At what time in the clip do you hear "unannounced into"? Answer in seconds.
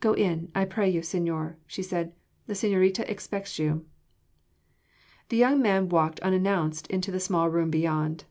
6.20-7.10